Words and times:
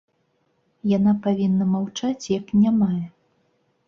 Яна 0.97 1.11
павінна 1.27 1.67
маўчаць, 1.73 2.25
як 2.39 2.45
нямая. 2.63 3.03